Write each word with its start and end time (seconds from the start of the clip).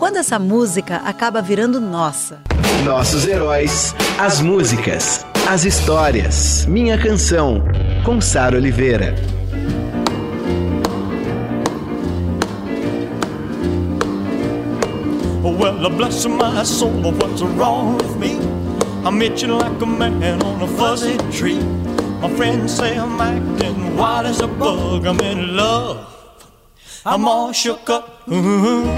Quando 0.00 0.16
essa 0.16 0.38
música 0.38 0.96
acaba 1.04 1.42
virando 1.42 1.78
nossa? 1.78 2.38
Nossos 2.86 3.28
heróis, 3.28 3.94
as 4.18 4.40
músicas, 4.40 5.26
as 5.46 5.66
histórias. 5.66 6.64
Minha 6.64 6.96
canção, 6.96 7.62
com 8.02 8.18
Sara 8.18 8.56
Oliveira. 8.56 9.14
Well, 15.42 15.90
bless 15.90 16.24
my 16.24 16.64
soul, 16.64 17.12
what's 17.18 17.42
wrong 17.42 17.98
with 17.98 18.16
me? 18.16 18.38
I 19.04 19.10
met 19.10 19.42
you 19.42 19.58
like 19.58 19.82
a 19.82 19.86
man 19.86 20.42
on 20.42 20.62
a 20.62 20.66
fuzzy 20.78 21.18
tree. 21.30 21.60
My 22.22 22.30
friends 22.38 22.72
say 22.72 22.96
I'm 22.96 23.20
acting 23.20 23.98
wild 23.98 24.24
as 24.24 24.40
a 24.40 24.46
bug. 24.46 25.04
I'm 25.04 25.20
in 25.20 25.54
love. 25.54 25.98
I'm 25.98 26.06
all 26.06 26.06
shook 26.06 26.06
up. 26.06 26.10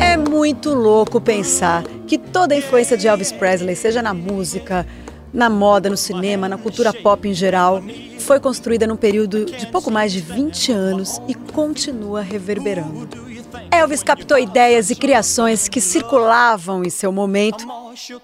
É 0.00 0.16
muito 0.16 0.74
louco 0.74 1.20
pensar 1.20 1.84
que 2.06 2.18
toda 2.18 2.52
a 2.52 2.58
influência 2.58 2.96
de 2.96 3.06
Elvis 3.06 3.30
Presley, 3.30 3.76
seja 3.76 4.02
na 4.02 4.12
música, 4.12 4.84
na 5.32 5.48
moda, 5.48 5.88
no 5.88 5.96
cinema, 5.96 6.48
na 6.48 6.58
cultura 6.58 6.92
pop 6.92 7.28
em 7.28 7.32
geral, 7.32 7.80
foi 8.18 8.40
construída 8.40 8.86
num 8.88 8.96
período 8.96 9.44
de 9.46 9.66
pouco 9.68 9.90
mais 9.90 10.12
de 10.12 10.20
20 10.20 10.72
anos 10.72 11.20
e 11.28 11.34
continua 11.34 12.22
reverberando. 12.22 13.31
Elvis 13.72 14.02
captou 14.02 14.38
ideias 14.38 14.90
e 14.90 14.94
criações 14.94 15.66
que 15.66 15.80
circulavam 15.80 16.84
em 16.84 16.90
seu 16.90 17.10
momento 17.10 17.66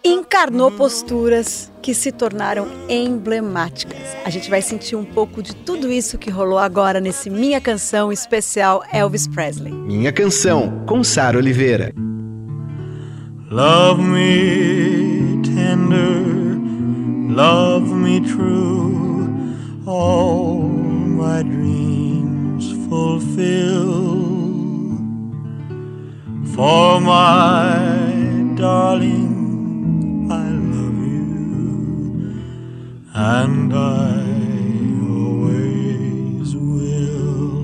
e 0.04 0.10
encarnou 0.10 0.70
posturas 0.70 1.72
que 1.80 1.94
se 1.94 2.12
tornaram 2.12 2.68
emblemáticas. 2.86 3.98
A 4.26 4.30
gente 4.30 4.50
vai 4.50 4.60
sentir 4.60 4.94
um 4.94 5.06
pouco 5.06 5.42
de 5.42 5.56
tudo 5.56 5.90
isso 5.90 6.18
que 6.18 6.30
rolou 6.30 6.58
agora 6.58 7.00
nesse 7.00 7.30
Minha 7.30 7.62
Canção 7.62 8.12
especial 8.12 8.84
Elvis 8.92 9.26
Presley. 9.26 9.72
Minha 9.72 10.12
Canção, 10.12 10.84
com 10.86 11.02
Sara 11.02 11.38
Oliveira. 11.38 11.94
Love 13.50 14.02
me 14.02 15.40
tender, 15.42 16.58
love 17.34 17.90
me 17.94 18.20
true, 18.20 19.26
all 19.86 20.60
my 20.60 21.42
dreams 21.42 22.70
fulfill. 22.90 24.37
For 26.58 27.00
my 27.00 28.56
darling, 28.56 30.26
I 30.28 30.50
love 30.74 30.98
you, 31.06 32.34
and 33.14 33.72
I 33.72 34.26
always 35.08 36.56
will. 36.56 37.60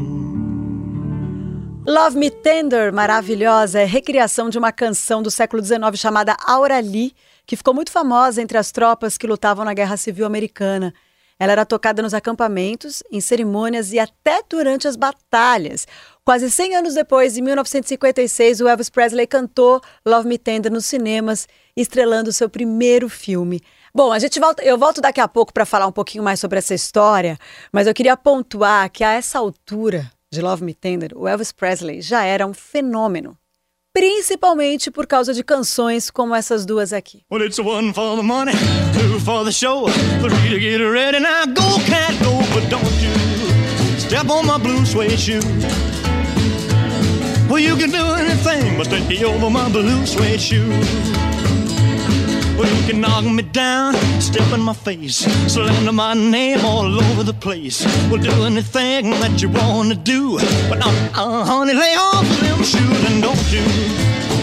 Love 1.84 2.17
Me 2.17 2.31
Tender, 2.31 2.92
maravilhosa, 2.92 3.81
é 3.81 3.84
recriação 3.84 4.48
de 4.48 4.59
uma 4.59 4.70
canção 4.70 5.25
do 5.25 5.29
século 5.29 5.61
XIX 5.61 5.81
chamada 5.97 6.36
Aura 6.47 6.79
Lee, 6.79 7.17
que 7.45 7.56
ficou 7.56 7.75
muito 7.75 7.91
famosa 7.91 8.41
entre 8.41 8.56
as 8.56 8.70
tropas 8.70 9.19
que 9.19 9.27
lutavam 9.27 9.64
na 9.64 9.75
Guerra 9.75 9.97
Civil 9.97 10.25
Americana. 10.25 10.95
Ela 11.36 11.51
era 11.51 11.67
tocada 11.67 12.01
nos 12.01 12.14
acampamentos, 12.14 13.03
em 13.11 13.20
cerimônias 13.20 13.92
e 13.92 13.98
até 13.98 14.41
durante 14.48 14.86
as 14.86 14.95
batalhas. 14.95 15.84
Quase 16.25 16.50
100 16.50 16.77
anos 16.77 16.95
depois, 16.95 17.36
em 17.36 17.42
1956, 17.42 18.62
o 18.62 18.68
Elvis 18.68 18.89
Presley 18.89 19.27
cantou 19.27 19.79
Love 20.07 20.27
Me 20.27 20.39
Tender 20.39 20.73
nos 20.73 20.86
cinemas, 20.86 21.46
estrelando 21.77 22.33
seu 22.33 22.48
primeiro 22.48 23.11
filme. 23.11 23.61
Bom, 23.95 24.11
a 24.11 24.18
gente 24.18 24.40
volta, 24.40 24.63
eu 24.64 24.79
volto 24.79 25.02
daqui 25.02 25.20
a 25.20 25.29
pouco 25.29 25.52
para 25.52 25.67
falar 25.67 25.86
um 25.86 25.92
pouquinho 25.92 26.24
mais 26.24 26.40
sobre 26.40 26.58
essa 26.58 26.73
história, 26.74 27.39
mas 27.70 27.86
eu 27.86 27.92
queria 27.92 28.17
pontuar 28.17 28.90
que 28.90 29.05
a 29.05 29.13
essa 29.13 29.39
altura 29.39 30.11
de 30.33 30.40
Love 30.40 30.64
Me 30.64 30.73
Tender, 30.73 31.13
o 31.14 31.29
Elvis 31.29 31.52
Presley 31.52 32.01
já 32.01 32.24
era 32.24 32.46
um 32.46 32.55
fenômeno 32.55 33.36
principalmente 33.92 34.90
por 34.90 35.07
causa 35.07 35.33
de 35.33 35.45
canções 35.45 36.11
como 36.11 36.34
essas 36.34 36.67
duas 36.67 36.92
aqui. 36.92 37.23
Well, 37.30 37.46
it's 37.46 37.61
one 37.61 37.92
for 37.95 38.17
the 38.17 38.24
money, 38.24 38.52
two 38.92 39.20
for 39.20 39.45
the 39.45 39.52
show, 39.52 39.86
three 40.20 40.51
to 40.51 40.58
get 40.58 40.80
ready. 40.80 41.20
Now 41.20 41.46
go, 41.46 41.79
cat, 41.86 42.13
go, 42.18 42.39
but 42.52 42.68
don't 42.68 42.83
you 43.01 44.01
step 44.01 44.29
on 44.29 44.46
my 44.46 44.58
blue 44.58 44.84
suede 44.84 45.17
shoe. 45.17 45.39
Well, 47.55 47.63
you 47.63 47.77
can 47.77 47.91
do 47.91 48.05
anything 48.05 48.77
but 48.77 48.87
stay 48.87 49.23
over 49.23 49.48
my 49.48 49.70
blue 49.70 50.05
suede 50.07 50.41
shoe. 50.41 50.69
Well, 52.59 52.69
you 52.69 52.83
can 52.89 53.01
knock 53.01 53.25
me 53.25 53.45
down, 53.45 53.95
step 54.20 54.53
in 54.53 54.61
my 54.61 54.73
face, 54.73 55.19
slander 55.47 55.93
my 55.93 56.14
name 56.14 56.64
all 56.64 57.01
over 57.01 57.23
the 57.23 57.33
place. 57.33 57.87
Well, 58.11 58.20
do 58.20 58.43
anything 58.43 59.11
that 59.23 59.41
you 59.41 59.51
wanna 59.51 59.95
do, 59.95 60.39
but 60.69 60.85
uh, 60.85 60.91
uh, 61.14 61.45
honey, 61.45 61.75
lay 61.75 61.95
off 61.95 62.27
them 62.41 62.61
shoes 62.64 63.05
and 63.09 63.23
don't 63.23 63.53
you 63.53 63.63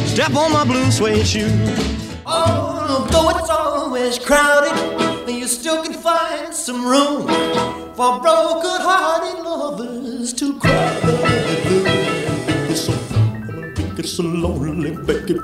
step 0.08 0.34
on 0.34 0.54
my 0.54 0.64
blue 0.64 0.90
suede 0.90 1.28
shoe. 1.28 1.52
Oh, 2.26 3.06
though 3.12 3.38
it's 3.38 3.50
always 3.50 4.20
crowded, 4.20 5.30
you 5.30 5.48
still 5.48 5.84
can 5.84 5.92
find 5.92 6.54
some 6.54 6.86
room 6.86 7.28
for 7.94 8.22
broken-hearted 8.22 9.44
lovers 9.44 10.32
to 10.32 10.58
cry 10.60 11.81
so 14.22 14.28
lonely, 14.28 14.92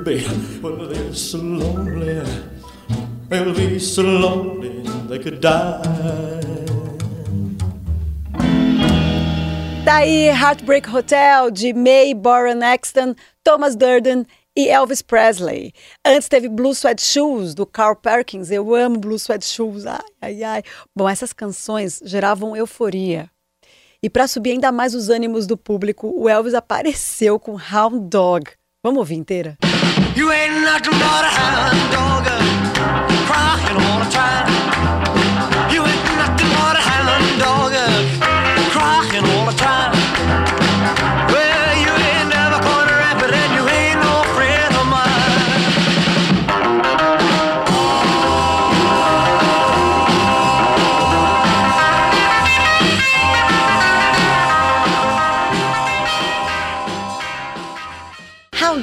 Bay. 0.04 0.24
Well, 0.62 0.88
they're 0.88 1.14
so 1.14 1.40
lonely. 1.40 2.22
They'll 3.30 3.54
be 3.54 3.80
so 3.80 4.04
lonely 4.04 4.84
they 5.08 5.20
could 5.20 5.42
die. 5.42 5.82
Daí, 9.84 10.30
Heartbreak 10.30 10.86
Hotel, 10.86 11.50
de 11.50 11.74
May 11.74 12.14
Boran 12.14 12.62
Exton, 12.62 13.16
Thomas 13.44 13.76
Durden 13.76 14.28
e 14.56 14.70
Elvis 14.70 15.02
Presley. 15.02 15.74
Antes 16.06 16.28
teve 16.28 16.50
Blue 16.50 16.76
Sweat 16.76 17.02
Shoes, 17.02 17.56
do 17.56 17.66
Carl 17.66 17.96
Perkins. 17.96 18.52
Eu 18.52 18.76
amo 18.76 19.00
Blue 19.00 19.18
Sweat 19.18 19.46
Shoes. 19.46 19.86
Ai, 19.86 20.00
ai, 20.22 20.44
ai. 20.44 20.64
Bom, 20.96 21.08
essas 21.08 21.34
canções 21.34 22.02
geravam 22.04 22.56
euforia. 22.56 23.30
E 24.04 24.10
para 24.10 24.28
subir 24.28 24.52
ainda 24.52 24.72
mais 24.72 24.94
os 24.94 25.10
ânimos 25.10 25.48
do 25.48 25.58
público, 25.58 26.14
o 26.16 26.30
Elvis 26.30 26.54
apareceu 26.54 27.40
com 27.40 27.54
Hound 27.54 28.10
Dog. 28.10 28.57
Vamos 28.88 29.00
ouvir 29.00 29.18
inteira? 29.18 29.58
You 30.16 30.32
ain't 30.32 30.62
nothing 30.62 30.94
but 30.94 31.26
a 31.26 31.32
hound 31.38 31.92
dog, 31.92 32.24
crying. 33.28 34.48
You 35.74 35.84
ain't 35.84 36.16
nothing 36.16 36.50
but 36.56 36.78
a 36.78 36.82
hound 36.88 37.38
dog, 37.38 37.87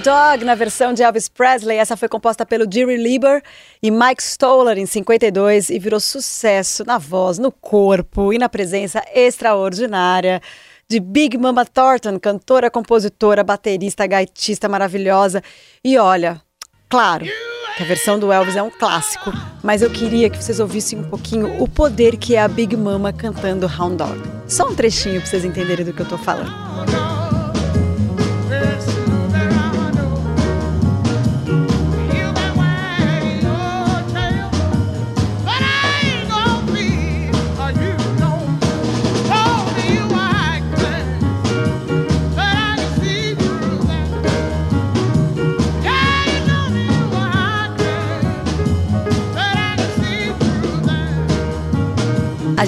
Dog 0.04 0.44
na 0.44 0.54
versão 0.54 0.92
de 0.92 1.02
Elvis 1.02 1.30
Presley. 1.30 1.78
Essa 1.78 1.96
foi 1.96 2.10
composta 2.10 2.44
pelo 2.44 2.70
Jerry 2.70 2.98
Lieber 2.98 3.42
e 3.82 3.90
Mike 3.90 4.22
Stoller 4.22 4.76
em 4.76 4.84
52 4.84 5.70
e 5.70 5.78
virou 5.78 5.98
sucesso 5.98 6.84
na 6.84 6.98
voz, 6.98 7.38
no 7.38 7.50
corpo 7.50 8.30
e 8.30 8.36
na 8.36 8.46
presença 8.46 9.02
extraordinária 9.14 10.42
de 10.86 11.00
Big 11.00 11.38
Mama 11.38 11.64
Thornton, 11.64 12.20
cantora, 12.20 12.70
compositora, 12.70 13.42
baterista, 13.42 14.06
gaitista 14.06 14.68
maravilhosa. 14.68 15.42
E 15.82 15.96
olha, 15.96 16.38
claro, 16.86 17.24
que 17.74 17.82
a 17.82 17.86
versão 17.86 18.18
do 18.18 18.30
Elvis 18.30 18.56
é 18.56 18.62
um 18.62 18.70
clássico, 18.70 19.32
mas 19.62 19.80
eu 19.80 19.88
queria 19.88 20.28
que 20.28 20.36
vocês 20.36 20.60
ouvissem 20.60 20.98
um 20.98 21.08
pouquinho 21.08 21.62
o 21.62 21.66
poder 21.66 22.18
que 22.18 22.36
é 22.36 22.42
a 22.42 22.48
Big 22.48 22.76
Mama 22.76 23.10
cantando 23.10 23.66
Hound 23.66 23.96
Dog. 23.96 24.20
Só 24.46 24.68
um 24.68 24.74
trechinho 24.74 25.22
para 25.22 25.30
vocês 25.30 25.46
entenderem 25.46 25.86
do 25.86 25.94
que 25.94 26.02
eu 26.02 26.08
tô 26.08 26.18
falando. 26.18 27.03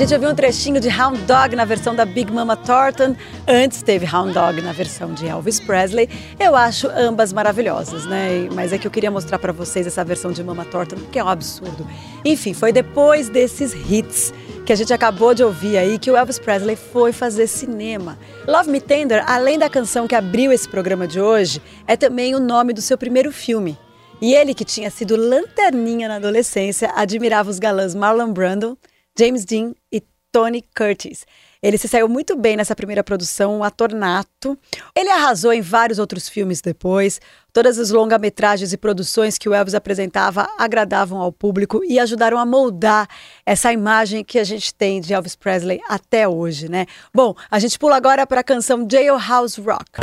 Gente 0.06 0.14
ouviu 0.14 0.30
um 0.30 0.36
trechinho 0.36 0.80
de 0.80 0.88
Hound 0.88 1.18
Dog 1.22 1.56
na 1.56 1.64
versão 1.64 1.92
da 1.92 2.04
Big 2.04 2.32
Mama 2.32 2.54
Thornton. 2.54 3.16
Antes 3.44 3.82
teve 3.82 4.06
Hound 4.06 4.32
Dog 4.32 4.62
na 4.62 4.70
versão 4.70 5.12
de 5.12 5.26
Elvis 5.26 5.58
Presley. 5.58 6.08
Eu 6.38 6.54
acho 6.54 6.86
ambas 6.86 7.32
maravilhosas, 7.32 8.06
né? 8.06 8.48
Mas 8.54 8.72
é 8.72 8.78
que 8.78 8.86
eu 8.86 8.90
queria 8.92 9.10
mostrar 9.10 9.36
para 9.40 9.52
vocês 9.52 9.84
essa 9.84 10.04
versão 10.04 10.30
de 10.30 10.44
Mama 10.44 10.64
Thornton, 10.64 10.94
porque 10.94 11.18
é 11.18 11.24
um 11.24 11.28
absurdo. 11.28 11.84
Enfim, 12.24 12.54
foi 12.54 12.70
depois 12.70 13.28
desses 13.28 13.72
hits 13.90 14.32
que 14.64 14.72
a 14.72 14.76
gente 14.76 14.94
acabou 14.94 15.34
de 15.34 15.42
ouvir 15.42 15.76
aí 15.76 15.98
que 15.98 16.08
o 16.08 16.16
Elvis 16.16 16.38
Presley 16.38 16.76
foi 16.76 17.10
fazer 17.10 17.48
cinema. 17.48 18.16
Love 18.46 18.70
Me 18.70 18.80
Tender, 18.80 19.28
além 19.28 19.58
da 19.58 19.68
canção 19.68 20.06
que 20.06 20.14
abriu 20.14 20.52
esse 20.52 20.68
programa 20.68 21.08
de 21.08 21.20
hoje, 21.20 21.60
é 21.84 21.96
também 21.96 22.32
o 22.32 22.38
nome 22.38 22.72
do 22.72 22.80
seu 22.80 22.96
primeiro 22.96 23.32
filme. 23.32 23.76
E 24.22 24.34
ele, 24.34 24.54
que 24.54 24.64
tinha 24.64 24.88
sido 24.88 25.16
lanterninha 25.16 26.06
na 26.06 26.14
adolescência, 26.14 26.92
admirava 26.94 27.50
os 27.50 27.58
galãs 27.58 27.92
Marlon 27.92 28.32
Brando, 28.32 28.78
James 29.18 29.44
Dean 29.44 29.74
e 29.90 30.02
Tony 30.30 30.62
Curtis. 30.76 31.24
Ele 31.62 31.78
se 31.78 31.88
saiu 31.88 32.08
muito 32.08 32.36
bem 32.36 32.56
nessa 32.56 32.76
primeira 32.76 33.02
produção, 33.02 33.58
um 33.58 33.64
ator 33.64 33.92
nato. 33.92 34.56
Ele 34.94 35.08
arrasou 35.08 35.52
em 35.52 35.60
vários 35.60 35.98
outros 35.98 36.28
filmes 36.28 36.60
depois. 36.60 37.20
Todas 37.52 37.78
as 37.78 37.90
longa-metragens 37.90 38.72
e 38.72 38.76
produções 38.76 39.38
que 39.38 39.48
o 39.48 39.54
Elvis 39.54 39.74
apresentava 39.74 40.46
agradavam 40.58 41.18
ao 41.18 41.32
público 41.32 41.82
e 41.82 41.98
ajudaram 41.98 42.38
a 42.38 42.44
moldar 42.44 43.08
essa 43.44 43.72
imagem 43.72 44.22
que 44.22 44.38
a 44.38 44.44
gente 44.44 44.74
tem 44.74 45.00
de 45.00 45.14
Elvis 45.14 45.34
Presley 45.34 45.80
até 45.88 46.28
hoje, 46.28 46.68
né? 46.68 46.86
Bom, 47.12 47.34
a 47.50 47.58
gente 47.58 47.78
pula 47.78 47.96
agora 47.96 48.26
para 48.26 48.42
a 48.42 48.44
canção 48.44 48.86
Jailhouse 48.88 49.60
Rock. 49.60 50.02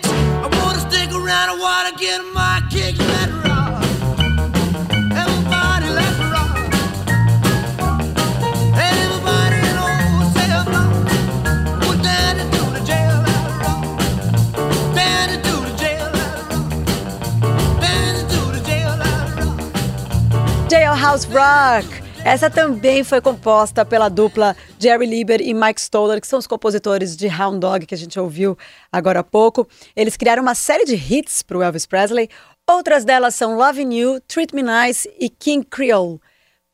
No 0.00 0.09
around, 1.40 1.50
I 1.50 1.60
wanna 1.60 1.96
get 1.96 2.20
my 2.34 2.62
kicks, 2.70 2.98
let 2.98 3.30
rock. 3.44 3.82
Everybody, 5.12 5.88
let's 5.90 6.18
rock. 6.34 6.56
Everybody 8.76 9.56
in 9.68 9.76
old 9.78 10.32
cell 10.34 10.64
block. 10.64 10.92
The 12.72 12.80
jail, 12.84 13.16
let 13.26 13.44
rock. 13.62 13.84
The 14.94 15.06
jail, 15.78 16.06
let 16.12 16.34
rock. 16.50 16.70
The 17.80 18.60
jail, 18.66 18.92
let 18.98 19.26
rock. 19.38 19.58
Jailhouse 20.68 21.26
Rock. 21.32 21.99
Essa 22.24 22.50
também 22.50 23.02
foi 23.02 23.20
composta 23.20 23.84
pela 23.84 24.08
dupla 24.08 24.54
Jerry 24.78 25.06
Lieber 25.06 25.40
e 25.40 25.54
Mike 25.54 25.80
Stoller, 25.80 26.20
que 26.20 26.26
são 26.26 26.38
os 26.38 26.46
compositores 26.46 27.16
de 27.16 27.26
Hound 27.26 27.58
Dog 27.58 27.86
que 27.86 27.94
a 27.94 27.98
gente 27.98 28.20
ouviu 28.20 28.56
agora 28.92 29.20
há 29.20 29.24
pouco. 29.24 29.66
Eles 29.96 30.16
criaram 30.16 30.42
uma 30.42 30.54
série 30.54 30.84
de 30.84 30.94
hits 30.94 31.42
para 31.42 31.56
o 31.56 31.62
Elvis 31.62 31.86
Presley. 31.86 32.28
Outras 32.68 33.04
delas 33.04 33.34
são 33.34 33.56
Loving 33.56 33.94
You, 33.94 34.20
Treat 34.28 34.54
Me 34.54 34.62
Nice 34.62 35.10
e 35.18 35.30
King 35.30 35.66
Creole. 35.68 36.20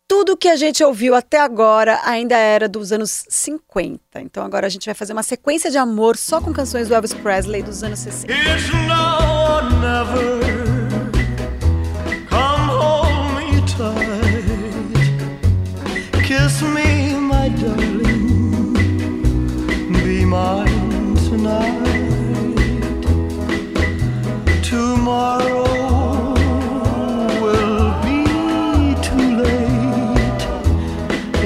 Tudo 0.09 0.37
que 0.37 0.49
a 0.49 0.57
gente 0.57 0.85
ouviu 0.85 1.15
até 1.15 1.41
agora 1.41 2.01
ainda 2.05 2.37
era 2.37 2.69
dos 2.69 2.93
anos 2.93 3.25
50. 3.29 4.21
Então 4.21 4.45
agora 4.45 4.67
a 4.67 4.71
gente 4.71 4.87
vai 4.87 4.95
fazer 4.95 5.13
uma 5.13 5.23
sequência 5.23 5.71
de 5.71 5.79
amor 5.79 6.17
só 6.17 6.41
com 6.41 6.53
canções 6.53 6.89
do 6.89 6.95
Elvis 6.95 7.15
Presley 7.15 7.63
dos 7.63 7.83
anos 7.83 8.01
60. 8.01 8.33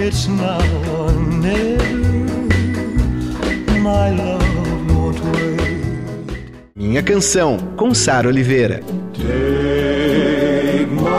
It's 0.02 0.26
now 0.28 0.56
or 0.96 1.12
never. 1.12 1.94
My 3.80 4.08
love 4.08 4.94
won't 4.94 5.20
wait. 5.20 6.70
Minha 6.74 7.02
canção 7.02 7.58
com 7.76 7.92
Sara 7.92 8.26
Oliveira. 8.28 8.80
Take 9.12 10.86
my 10.86 11.10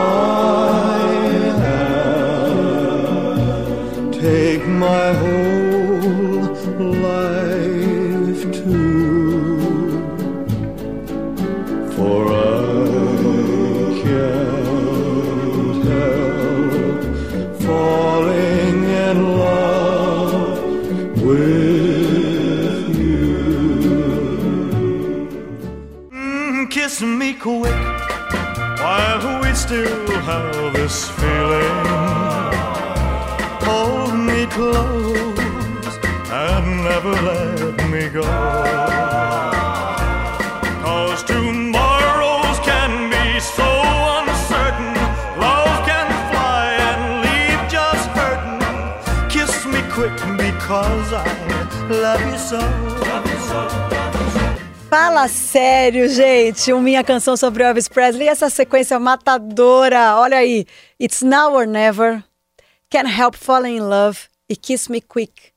take 4.19 4.65
my 4.67 5.30
I 50.73 51.87
love 51.89 52.21
you 52.31 52.39
so. 52.39 52.57
Fala 54.89 55.27
sério, 55.27 56.07
gente. 56.07 56.71
Uma 56.71 56.81
minha 56.81 57.03
canção 57.03 57.35
sobre 57.35 57.63
Elvis 57.63 57.89
Presley. 57.89 58.29
Essa 58.29 58.49
sequência 58.49 58.97
matadora. 58.97 60.15
Olha 60.15 60.37
aí. 60.37 60.65
It's 60.97 61.21
now 61.21 61.53
or 61.53 61.67
never. 61.67 62.23
Can't 62.89 63.09
help 63.09 63.35
falling 63.35 63.77
in 63.77 63.81
love 63.81 64.19
e 64.49 64.55
Kiss 64.55 64.89
Me 64.89 65.01
Quick. 65.01 65.51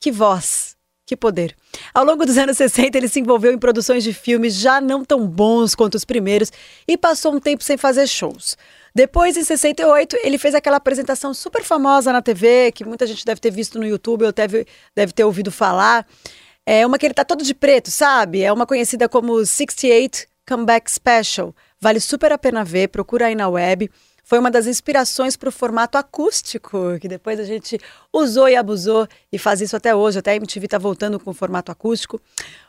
Que 0.00 0.12
voz, 0.12 0.76
que 1.06 1.16
poder. 1.16 1.56
Ao 1.92 2.04
longo 2.04 2.24
dos 2.24 2.38
anos 2.38 2.56
60, 2.56 2.96
ele 2.96 3.08
se 3.08 3.18
envolveu 3.18 3.52
em 3.52 3.58
produções 3.58 4.04
de 4.04 4.12
filmes 4.12 4.54
já 4.54 4.80
não 4.80 5.04
tão 5.04 5.26
bons 5.26 5.74
quanto 5.74 5.96
os 5.96 6.04
primeiros 6.04 6.52
e 6.86 6.96
passou 6.96 7.34
um 7.34 7.40
tempo 7.40 7.64
sem 7.64 7.76
fazer 7.76 8.06
shows. 8.06 8.56
Depois, 8.94 9.36
em 9.36 9.44
68, 9.44 10.16
ele 10.22 10.38
fez 10.38 10.54
aquela 10.54 10.76
apresentação 10.76 11.32
super 11.32 11.62
famosa 11.62 12.12
na 12.12 12.20
TV, 12.20 12.72
que 12.72 12.84
muita 12.84 13.06
gente 13.06 13.24
deve 13.24 13.40
ter 13.40 13.50
visto 13.50 13.78
no 13.78 13.86
YouTube 13.86 14.24
ou 14.24 14.32
deve, 14.32 14.66
deve 14.94 15.12
ter 15.12 15.24
ouvido 15.24 15.50
falar. 15.50 16.06
É 16.66 16.86
uma 16.86 16.98
que 16.98 17.06
ele 17.06 17.14
tá 17.14 17.24
todo 17.24 17.42
de 17.42 17.54
preto, 17.54 17.90
sabe? 17.90 18.42
É 18.42 18.52
uma 18.52 18.66
conhecida 18.66 19.08
como 19.08 19.44
68 19.44 20.26
Comeback 20.46 20.90
Special. 20.90 21.54
Vale 21.80 22.00
super 22.00 22.32
a 22.32 22.38
pena 22.38 22.64
ver, 22.64 22.88
procura 22.88 23.26
aí 23.26 23.34
na 23.34 23.48
web 23.48 23.90
foi 24.24 24.38
uma 24.38 24.50
das 24.50 24.66
inspirações 24.66 25.36
para 25.36 25.48
o 25.48 25.52
formato 25.52 25.98
acústico, 25.98 26.98
que 27.00 27.08
depois 27.08 27.38
a 27.40 27.44
gente 27.44 27.78
usou 28.12 28.48
e 28.48 28.56
abusou 28.56 29.06
e 29.30 29.38
faz 29.38 29.60
isso 29.60 29.76
até 29.76 29.94
hoje. 29.94 30.18
Até 30.18 30.32
a 30.32 30.36
MTV 30.36 30.64
está 30.64 30.78
voltando 30.78 31.18
com 31.18 31.30
o 31.30 31.34
formato 31.34 31.72
acústico. 31.72 32.20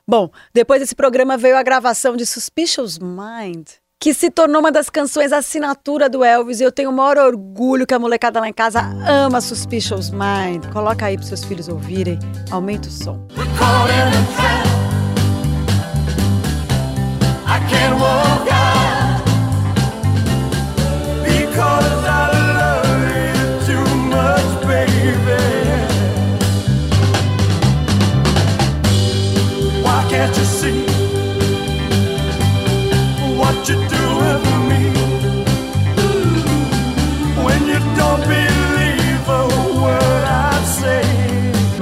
Bom, 0.07 0.29
depois 0.53 0.81
desse 0.81 0.95
programa 0.95 1.37
veio 1.37 1.55
a 1.55 1.63
gravação 1.63 2.17
de 2.17 2.25
Suspicious 2.25 2.97
Mind, 2.99 3.67
que 4.03 4.13
se 4.13 4.29
tornou 4.29 4.59
uma 4.59 4.69
das 4.69 4.89
canções 4.89 5.31
assinatura 5.31 6.09
do 6.09 6.25
Elvis. 6.25 6.59
E 6.59 6.63
eu 6.63 6.73
tenho 6.73 6.89
o 6.89 6.93
maior 6.93 7.17
orgulho 7.19 7.87
que 7.87 7.93
a 7.93 7.99
molecada 7.99 8.37
lá 8.37 8.49
em 8.49 8.51
casa 8.51 8.81
ama 9.07 9.39
Suspicious 9.39 10.09
Mind. 10.09 10.65
Coloca 10.73 11.05
aí 11.05 11.15
para 11.15 11.25
seus 11.25 11.45
filhos 11.45 11.69
ouvirem. 11.69 12.19
Aumenta 12.51 12.89
o 12.89 12.91
som. 12.91 13.25
I 17.45 17.59
can't 17.69 17.97
walk 17.97 18.22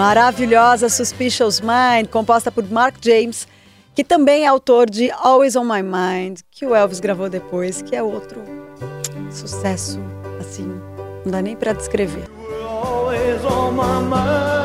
Maravilhosa 0.01 0.89
Suspicious 0.89 1.62
Mind, 1.62 2.08
composta 2.10 2.51
por 2.51 2.67
Mark 2.72 2.96
James, 3.00 3.48
que 3.93 4.03
também 4.03 4.46
é 4.46 4.48
autor 4.48 4.89
de 4.89 5.12
Always 5.12 5.55
on 5.55 5.63
My 5.63 5.84
Mind, 5.84 6.39
que 6.50 6.65
o 6.65 6.74
Elvis 6.74 7.00
gravou 7.00 7.29
depois, 7.29 7.84
que 7.84 7.96
é 7.96 8.01
outro 8.01 8.43
sucesso, 9.29 10.00
assim, 10.39 10.81
não 11.24 11.31
dá 11.31 11.39
nem 11.39 11.55
para 11.55 11.74
descrever. 11.74 12.27
Always 12.84 13.46
on 13.46 13.74
my 13.74 14.01
mind. 14.10 14.62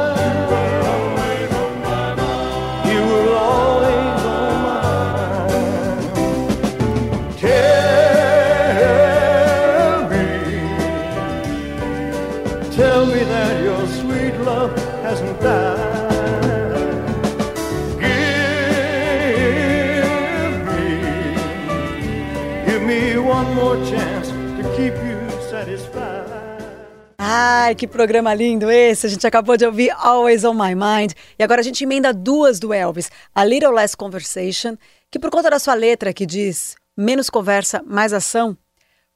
Chance 23.84 24.28
to 24.30 24.62
keep 24.76 24.94
you 24.94 25.18
satisfied. 25.50 26.26
Ai, 27.18 27.74
que 27.74 27.86
programa 27.86 28.32
lindo 28.34 28.70
esse! 28.70 29.06
A 29.06 29.10
gente 29.10 29.26
acabou 29.26 29.56
de 29.56 29.66
ouvir 29.66 29.90
Always 29.90 30.44
on 30.44 30.54
My 30.54 30.74
Mind 30.74 31.12
e 31.38 31.42
agora 31.42 31.60
a 31.60 31.64
gente 31.64 31.82
emenda 31.82 32.12
duas 32.12 32.60
do 32.60 32.72
Elvis: 32.72 33.10
A 33.34 33.44
Little 33.44 33.72
Less 33.72 33.96
Conversation, 33.96 34.76
que 35.10 35.18
por 35.18 35.30
conta 35.30 35.50
da 35.50 35.58
sua 35.58 35.74
letra 35.74 36.12
que 36.12 36.24
diz 36.24 36.76
menos 36.96 37.28
conversa, 37.28 37.82
mais 37.86 38.12
ação, 38.12 38.56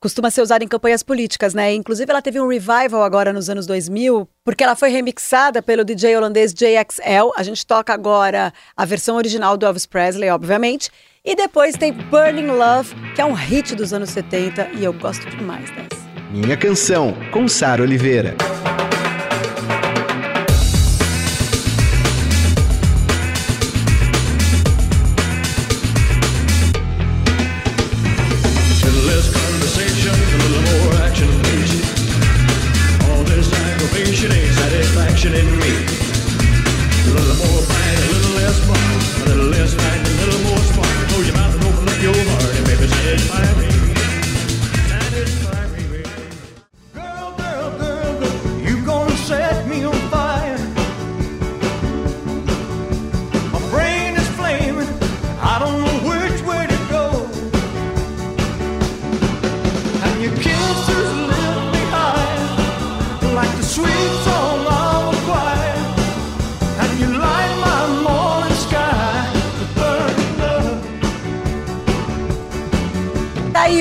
costuma 0.00 0.30
ser 0.30 0.40
usada 0.40 0.64
em 0.64 0.69
campanhas 0.69 1.02
políticas, 1.02 1.52
né? 1.52 1.75
Inclusive 1.75 2.11
ela 2.11 2.23
teve 2.23 2.40
um 2.40 2.49
revival 2.49 3.02
agora 3.02 3.33
nos 3.33 3.50
anos 3.50 3.66
2000, 3.66 4.26
porque 4.42 4.64
ela 4.64 4.75
foi 4.75 4.88
remixada 4.88 5.62
pelo 5.62 5.85
DJ 5.85 6.16
holandês 6.16 6.54
JXL. 6.54 7.33
A 7.37 7.42
gente 7.42 7.66
toca 7.66 7.92
agora 7.92 8.52
a 8.76 8.85
versão 8.85 9.16
original 9.16 9.57
do 9.57 9.66
Elvis 9.66 9.87
Presley, 9.87 10.30
obviamente. 10.30 10.90
E 11.23 11.37
depois 11.37 11.76
tem 11.76 11.92
Burning 11.92 12.47
Love, 12.47 12.95
que 13.14 13.21
é 13.21 13.25
um 13.25 13.35
hit 13.35 13.75
dos 13.75 13.92
anos 13.92 14.09
70 14.11 14.71
e 14.73 14.85
eu 14.85 14.92
gosto 14.95 15.28
demais 15.37 15.71
dessa. 15.71 16.00
Minha 16.30 16.57
Canção, 16.57 17.14
com 17.30 17.47
Sara 17.47 17.83
Oliveira. 17.83 18.35
More 37.47 37.62
fight, 37.62 37.99
a 37.99 38.12
little 38.12 38.35
less 38.37 38.59
fun. 38.66 39.23
A 39.23 39.28
little 39.28 39.50
less 39.50 39.75
fight, 39.75 40.10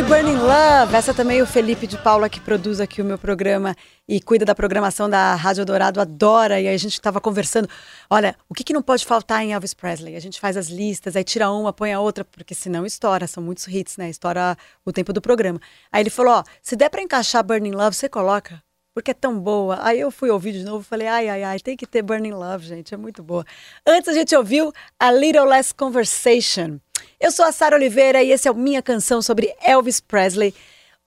Burning 0.04 0.38
Love. 0.38 0.96
Essa 0.96 1.14
também 1.14 1.42
o 1.42 1.46
Felipe 1.46 1.86
de 1.86 1.98
Paula, 1.98 2.30
que 2.30 2.40
produz 2.40 2.80
aqui 2.80 3.02
o 3.02 3.06
meu 3.06 3.18
programa 3.18 3.76
e 4.08 4.22
cuida 4.22 4.46
da 4.46 4.56
programação 4.56 5.10
da 5.10 5.36
Rádio 5.36 5.66
Dourado, 5.66 6.00
adora. 6.00 6.60
E 6.60 6.68
aí 6.68 6.74
a 6.74 6.78
gente 6.78 6.94
estava 6.94 7.20
conversando. 7.20 7.68
Olha, 8.10 8.36
o 8.48 8.54
que, 8.54 8.64
que 8.64 8.72
não 8.72 8.82
pode 8.82 9.06
faltar 9.06 9.44
em 9.44 9.54
Elvis 9.54 9.74
Presley? 9.74 10.16
A 10.16 10.20
gente 10.20 10.40
faz 10.40 10.56
as 10.56 10.68
listas, 10.68 11.16
aí 11.16 11.24
tira 11.24 11.52
uma, 11.52 11.74
põe 11.74 11.92
a 11.92 12.00
outra, 12.00 12.24
porque 12.24 12.56
senão 12.56 12.86
estoura. 12.86 13.28
São 13.28 13.44
muitos 13.44 13.68
hits, 13.68 13.98
né? 13.98 14.10
Estoura 14.10 14.58
o 14.86 14.92
tempo 14.94 15.12
do 15.12 15.22
programa. 15.22 15.60
Aí 15.92 16.02
ele 16.02 16.10
falou: 16.10 16.34
ó, 16.34 16.44
se 16.62 16.76
der 16.76 16.90
pra 16.90 17.02
encaixar 17.02 17.44
Burning 17.44 17.72
Love, 17.72 17.96
você 17.96 18.08
coloca. 18.08 18.62
Porque 18.94 19.12
é 19.12 19.14
tão 19.14 19.40
boa. 19.40 19.80
Aí 19.82 20.00
eu 20.00 20.12
fui 20.12 20.30
ouvir 20.30 20.54
de 20.54 20.64
novo 20.64 20.84
falei, 20.84 21.08
ai, 21.08 21.30
ai, 21.30 21.44
ai, 21.44 21.60
tem 21.60 21.78
que 21.78 21.86
ter 21.86 22.02
Burning 22.02 22.32
Love, 22.32 22.66
gente, 22.66 22.94
é 22.94 22.98
muito 22.98 23.22
boa. 23.24 23.46
Antes 23.86 24.10
a 24.10 24.14
gente 24.14 24.36
ouviu 24.36 24.74
A 25.00 25.12
Little 25.12 25.46
Less 25.46 25.74
Conversation. 25.74 26.80
Eu 27.20 27.32
sou 27.32 27.46
a 27.46 27.52
Sara 27.52 27.76
Oliveira 27.76 28.22
e 28.24 28.32
esse 28.32 28.48
é 28.48 28.52
o 28.52 28.56
Minha 28.56 28.82
Canção 28.82 29.22
sobre 29.22 29.54
Elvis 29.62 30.00
Presley. 30.00 30.54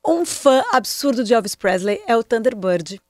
Um 0.07 0.25
fã 0.25 0.63
absurdo 0.73 1.23
de 1.23 1.33
Elvis 1.33 1.55
Presley 1.55 2.03
é 2.07 2.17
o 2.17 2.23
Thunderbird. 2.23 3.01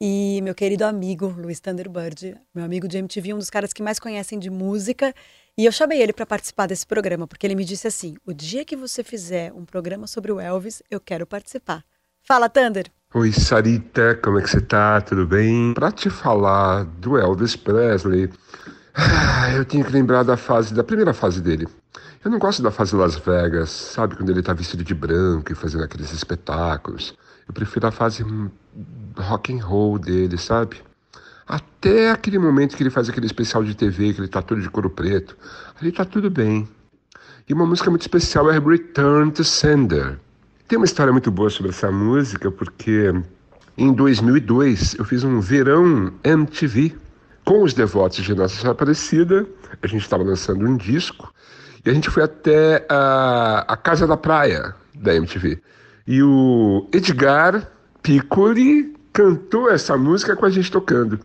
E 0.00 0.40
meu 0.42 0.54
querido 0.54 0.84
amigo, 0.84 1.26
Luiz 1.36 1.60
Thunderbird, 1.60 2.34
meu 2.54 2.64
amigo 2.64 2.88
de 2.88 2.96
MTV, 2.96 3.34
um 3.34 3.38
dos 3.38 3.50
caras 3.50 3.72
que 3.72 3.82
mais 3.82 3.98
conhecem 3.98 4.38
de 4.38 4.48
música. 4.48 5.14
E 5.58 5.66
eu 5.66 5.72
chamei 5.72 6.00
ele 6.00 6.12
para 6.12 6.24
participar 6.24 6.66
desse 6.66 6.86
programa, 6.86 7.26
porque 7.26 7.46
ele 7.46 7.54
me 7.54 7.64
disse 7.64 7.86
assim: 7.86 8.16
o 8.24 8.32
dia 8.32 8.64
que 8.64 8.74
você 8.74 9.04
fizer 9.04 9.52
um 9.52 9.64
programa 9.64 10.06
sobre 10.06 10.32
o 10.32 10.40
Elvis, 10.40 10.82
eu 10.90 10.98
quero 10.98 11.26
participar. 11.26 11.84
Fala, 12.22 12.48
Thunder! 12.48 12.86
Oi, 13.12 13.32
Sarita, 13.32 14.14
como 14.22 14.38
é 14.38 14.42
que 14.42 14.48
você 14.48 14.60
tá? 14.60 15.00
Tudo 15.00 15.26
bem? 15.26 15.74
Pra 15.74 15.92
te 15.92 16.08
falar 16.08 16.84
do 16.84 17.18
Elvis 17.18 17.56
Presley, 17.56 18.30
eu 19.54 19.64
tenho 19.64 19.84
que 19.84 19.92
lembrar 19.92 20.22
da 20.22 20.36
fase, 20.36 20.72
da 20.72 20.82
primeira 20.84 21.12
fase 21.12 21.40
dele. 21.42 21.66
Eu 22.22 22.30
não 22.30 22.38
gosto 22.38 22.62
da 22.62 22.70
fase 22.70 22.94
Las 22.94 23.16
Vegas, 23.16 23.70
sabe? 23.70 24.14
Quando 24.14 24.28
ele 24.28 24.42
tá 24.42 24.52
vestido 24.52 24.84
de 24.84 24.94
branco 24.94 25.50
e 25.50 25.54
fazendo 25.54 25.84
aqueles 25.84 26.12
espetáculos. 26.12 27.14
Eu 27.48 27.54
prefiro 27.54 27.86
a 27.86 27.90
fase 27.90 28.22
hum, 28.22 28.50
rock 29.16 29.54
and 29.54 29.64
roll 29.64 29.98
dele, 29.98 30.36
sabe? 30.36 30.76
Até 31.48 32.10
aquele 32.10 32.38
momento 32.38 32.76
que 32.76 32.82
ele 32.82 32.90
faz 32.90 33.08
aquele 33.08 33.24
especial 33.24 33.64
de 33.64 33.74
TV, 33.74 34.12
que 34.12 34.20
ele 34.20 34.28
tá 34.28 34.42
todo 34.42 34.60
de 34.60 34.68
couro 34.68 34.90
preto. 34.90 35.34
Ali 35.80 35.90
tá 35.90 36.04
tudo 36.04 36.28
bem. 36.28 36.68
E 37.48 37.54
uma 37.54 37.64
música 37.64 37.88
muito 37.88 38.02
especial 38.02 38.50
é 38.50 38.58
Return 38.58 39.32
to 39.32 39.42
Sender. 39.42 40.18
Tem 40.68 40.76
uma 40.76 40.84
história 40.84 41.12
muito 41.14 41.30
boa 41.30 41.48
sobre 41.48 41.70
essa 41.70 41.90
música, 41.90 42.50
porque 42.50 43.14
em 43.78 43.94
2002 43.94 44.94
eu 44.98 45.06
fiz 45.06 45.24
um 45.24 45.40
verão 45.40 46.12
MTV 46.22 46.94
com 47.46 47.62
os 47.62 47.72
devotos 47.72 48.22
de 48.22 48.34
Nossa 48.34 48.56
Senhora 48.56 48.72
Aparecida. 48.72 49.46
A 49.82 49.86
gente 49.86 50.02
estava 50.02 50.22
lançando 50.22 50.66
um 50.66 50.76
disco 50.76 51.32
e 51.84 51.90
a 51.90 51.94
gente 51.94 52.10
foi 52.10 52.24
até 52.24 52.84
a, 52.88 53.64
a 53.68 53.76
Casa 53.76 54.06
da 54.06 54.16
Praia 54.16 54.74
da 54.94 55.14
MTV. 55.14 55.60
E 56.06 56.22
o 56.22 56.88
Edgar 56.92 57.66
Piccoli 58.02 58.94
cantou 59.12 59.70
essa 59.70 59.96
música 59.96 60.36
com 60.36 60.46
a 60.46 60.50
gente 60.50 60.70
tocando. 60.70 61.20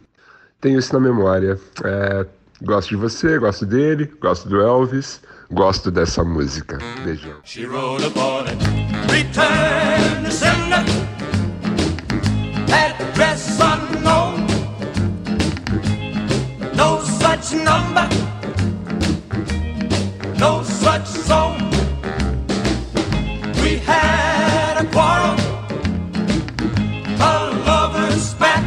Tenho 0.61 0.79
isso 0.79 0.93
na 0.93 0.99
memória. 0.99 1.59
É, 1.83 2.25
gosto 2.61 2.89
de 2.89 2.95
você, 2.95 3.37
gosto 3.37 3.65
dele, 3.65 4.11
gosto 4.19 4.47
do 4.47 4.61
Elvis, 4.61 5.21
gosto 5.51 5.91
dessa 5.91 6.23
música. 6.23 6.77
Beijão. 7.03 7.35
She 7.43 7.65
wrote 7.65 8.05
upon 8.05 8.45
it. 8.47 8.57
Return 9.11 10.23
to 10.23 10.31
sender. 10.31 10.85
Address 12.71 13.59
unknown. 13.59 14.45
No 16.75 17.01
such 17.01 17.55
number. 17.55 18.34
No 20.45 20.63
such 20.63 21.07
song. 21.07 21.57
We 23.63 23.79
had 23.79 24.77
a 24.77 24.85
quarrel. 24.93 25.35
A 27.19 27.33
lover's 27.65 28.29
spat. 28.29 28.63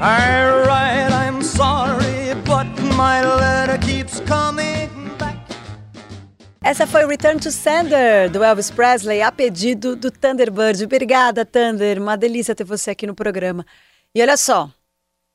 I 0.00 0.62
write, 0.66 1.10
I'm 1.12 1.42
sorry, 1.42 2.34
but 2.44 2.68
my 2.96 3.24
letter 3.24 3.76
keeps 3.78 4.20
coming 4.20 4.88
back. 5.18 5.36
Essa 6.62 6.86
foi 6.86 7.04
Return 7.04 7.40
to 7.40 7.50
Sender, 7.50 8.30
do 8.30 8.44
Elvis 8.44 8.70
Presley, 8.70 9.20
a 9.20 9.32
pedido 9.32 9.96
do 9.96 10.12
Thunderbird. 10.12 10.84
Obrigada, 10.84 11.44
Thunder. 11.44 12.00
Uma 12.00 12.16
delícia 12.16 12.54
ter 12.54 12.62
você 12.62 12.92
aqui 12.92 13.04
no 13.04 13.16
programa. 13.16 13.66
E 14.14 14.22
olha 14.22 14.36
só, 14.36 14.70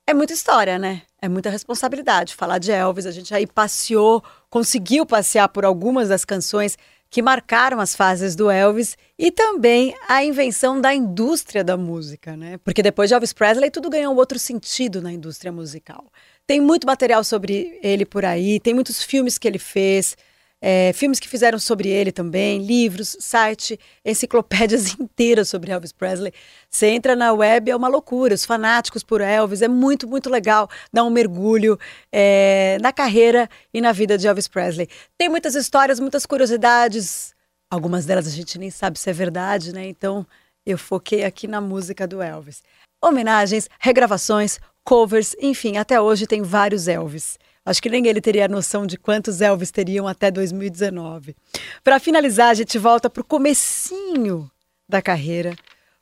é 0.06 0.14
muita 0.14 0.32
história, 0.32 0.78
né? 0.78 1.02
É 1.20 1.28
muita 1.28 1.50
responsabilidade 1.50 2.34
falar 2.34 2.56
de 2.56 2.72
Elvis. 2.72 3.04
A 3.04 3.10
gente 3.10 3.34
aí 3.34 3.46
passeou, 3.46 4.24
conseguiu 4.50 5.04
passear 5.04 5.48
por 5.48 5.64
algumas 5.64 6.08
das 6.08 6.24
canções 6.24 6.76
que 7.10 7.22
marcaram 7.22 7.80
as 7.80 7.94
fases 7.94 8.36
do 8.36 8.50
Elvis 8.50 8.96
e 9.18 9.30
também 9.30 9.94
a 10.08 10.22
invenção 10.22 10.80
da 10.80 10.94
indústria 10.94 11.64
da 11.64 11.76
música, 11.76 12.36
né? 12.36 12.58
Porque 12.58 12.82
depois 12.82 13.08
de 13.08 13.14
Elvis 13.14 13.32
Presley 13.32 13.70
tudo 13.70 13.88
ganhou 13.88 14.14
outro 14.14 14.38
sentido 14.38 15.00
na 15.00 15.10
indústria 15.10 15.50
musical. 15.50 16.04
Tem 16.46 16.60
muito 16.60 16.86
material 16.86 17.24
sobre 17.24 17.78
ele 17.82 18.04
por 18.04 18.24
aí, 18.24 18.60
tem 18.60 18.74
muitos 18.74 19.02
filmes 19.02 19.38
que 19.38 19.48
ele 19.48 19.58
fez, 19.58 20.16
é, 20.60 20.92
filmes 20.92 21.20
que 21.20 21.28
fizeram 21.28 21.58
sobre 21.58 21.88
ele 21.88 22.10
também, 22.10 22.64
livros, 22.64 23.16
site, 23.20 23.78
enciclopédias 24.04 24.94
inteiras 24.98 25.48
sobre 25.48 25.70
Elvis 25.70 25.92
Presley. 25.92 26.32
Você 26.68 26.88
entra 26.88 27.14
na 27.14 27.32
web, 27.32 27.70
é 27.70 27.76
uma 27.76 27.88
loucura. 27.88 28.34
Os 28.34 28.44
fanáticos 28.44 29.02
por 29.02 29.20
Elvis, 29.20 29.62
é 29.62 29.68
muito, 29.68 30.08
muito 30.08 30.28
legal 30.28 30.68
dar 30.92 31.04
um 31.04 31.10
mergulho 31.10 31.78
é, 32.12 32.76
na 32.80 32.92
carreira 32.92 33.48
e 33.72 33.80
na 33.80 33.92
vida 33.92 34.18
de 34.18 34.26
Elvis 34.26 34.48
Presley. 34.48 34.88
Tem 35.16 35.28
muitas 35.28 35.54
histórias, 35.54 36.00
muitas 36.00 36.26
curiosidades. 36.26 37.34
Algumas 37.70 38.04
delas 38.04 38.26
a 38.26 38.30
gente 38.30 38.58
nem 38.58 38.70
sabe 38.70 38.98
se 38.98 39.08
é 39.08 39.12
verdade, 39.12 39.72
né? 39.72 39.86
Então 39.86 40.26
eu 40.66 40.76
foquei 40.76 41.24
aqui 41.24 41.46
na 41.46 41.60
música 41.60 42.06
do 42.06 42.20
Elvis. 42.20 42.62
Homenagens, 43.02 43.68
regravações, 43.78 44.58
covers, 44.84 45.36
enfim, 45.40 45.76
até 45.76 46.00
hoje 46.00 46.26
tem 46.26 46.42
vários 46.42 46.88
Elvis. 46.88 47.38
Acho 47.68 47.82
que 47.82 47.90
nem 47.90 48.06
ele 48.06 48.18
teria 48.18 48.48
noção 48.48 48.86
de 48.86 48.96
quantos 48.96 49.42
Elvis 49.42 49.70
teriam 49.70 50.08
até 50.08 50.30
2019. 50.30 51.36
Para 51.84 52.00
finalizar, 52.00 52.48
a 52.48 52.54
gente 52.54 52.78
volta 52.78 53.10
pro 53.10 53.22
comecinho 53.22 54.50
da 54.88 55.02
carreira, 55.02 55.54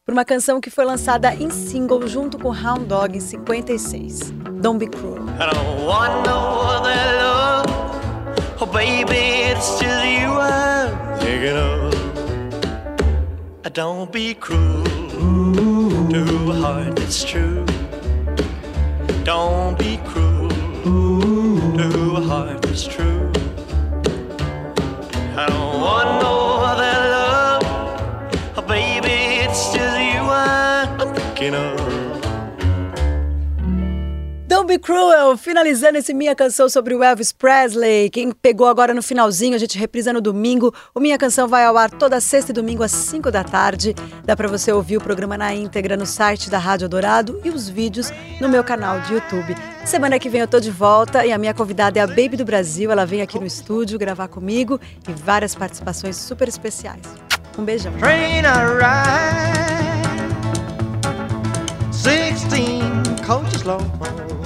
por 0.05 0.13
uma 0.13 0.25
canção 0.25 0.61
que 0.61 0.71
foi 0.71 0.85
lançada 0.85 1.35
em 1.35 1.51
single 1.51 2.07
junto 2.07 2.39
com 2.39 2.51
Hound 2.51 2.85
Dog 2.85 3.17
em 3.17 3.21
56. 3.21 4.31
Don't 4.63 4.79
Be 4.79 4.87
Cruel. 4.87 5.25
I 5.41 5.51
don't 5.53 5.85
want 5.85 6.25
no 6.25 6.37
other 6.61 6.95
love. 7.19 7.67
Oh, 8.61 8.67
baby, 8.67 9.51
it's 9.51 9.81
just 9.81 10.05
you 10.07 10.39
I'm 10.39 11.19
thinking 11.19 11.57
of. 11.57 11.97
Don't 13.73 14.11
be 14.13 14.35
cruel 14.35 14.85
to 16.11 16.51
a 16.51 16.55
heart 16.55 16.97
that's 16.97 17.25
true. 17.25 17.67
Don't 19.25 19.77
be 19.77 19.99
cruel 20.07 20.26
to 21.77 22.17
a 22.17 22.21
heart 22.23 22.63
that's 22.63 22.87
true. 22.87 23.31
I 25.37 25.47
don't 25.47 25.81
want 25.81 26.23
no 26.23 26.46
Be 34.67 34.81
Cruel, 34.81 35.37
finalizando 35.37 35.97
esse 35.97 36.13
Minha 36.13 36.35
Canção 36.35 36.69
sobre 36.69 36.93
o 36.93 37.03
Elvis 37.03 37.31
Presley. 37.31 38.11
Quem 38.11 38.33
pegou 38.33 38.67
agora 38.67 38.93
no 38.93 39.01
finalzinho, 39.01 39.55
a 39.55 39.59
gente 39.59 39.79
reprisa 39.79 40.13
no 40.13 40.21
domingo. 40.21 40.75
O 40.93 40.99
Minha 40.99 41.17
Canção 41.17 41.47
vai 41.47 41.65
ao 41.65 41.77
ar 41.77 41.89
toda 41.89 42.21
sexta 42.21 42.51
e 42.51 42.55
domingo 42.55 42.83
às 42.83 42.91
5 42.91 43.31
da 43.31 43.45
tarde. 43.45 43.95
Dá 44.25 44.35
para 44.35 44.49
você 44.49 44.73
ouvir 44.73 44.97
o 44.97 45.01
programa 45.01 45.39
na 45.39 45.55
íntegra 45.55 45.97
no 45.97 46.05
site 46.05 46.51
da 46.51 46.59
Rádio 46.59 46.89
Dourado 46.89 47.41
e 47.45 47.51
os 47.51 47.69
vídeos 47.69 48.11
no 48.41 48.49
meu 48.49 48.65
canal 48.65 49.01
de 49.03 49.15
YouTube. 49.15 49.55
Semana 49.85 50.19
que 50.19 50.29
vem 50.29 50.41
eu 50.41 50.49
tô 50.49 50.59
de 50.59 50.73
volta 50.73 51.25
e 51.25 51.33
a 51.33 51.39
minha 51.39 51.55
convidada 51.55 52.01
é 52.01 52.03
a 52.03 52.07
Baby 52.07 52.37
do 52.37 52.45
Brasil. 52.45 52.91
Ela 52.91 53.07
vem 53.07 53.23
aqui 53.23 53.39
no 53.39 53.47
estúdio 53.47 53.99
gravar 54.01 54.27
comigo 54.27 54.81
e 55.09 55.13
várias 55.13 55.55
participações 55.55 56.17
super 56.17 56.49
especiais. 56.49 57.03
Um 57.57 57.65
beijão. 57.65 57.93
Train 57.99 58.43
ride, 58.43 59.57
16 62.03 63.27
coaches 63.27 63.63
long. 63.63 64.46